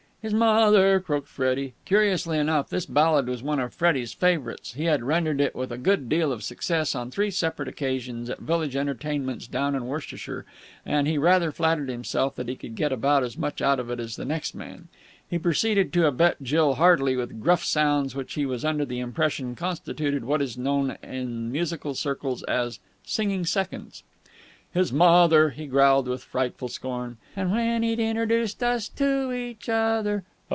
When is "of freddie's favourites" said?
3.59-4.73